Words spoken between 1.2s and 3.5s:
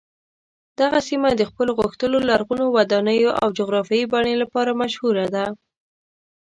د خپلو غښتلو لرغونو ودانیو او